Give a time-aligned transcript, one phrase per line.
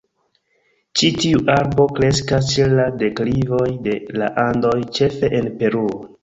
[1.01, 5.95] Ĉi tiu arbo kreskas ĉe la deklivoj de la Andoj, ĉefe en Peruo.